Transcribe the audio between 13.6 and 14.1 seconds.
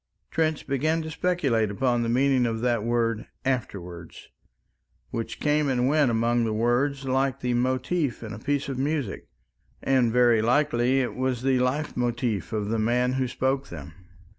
them.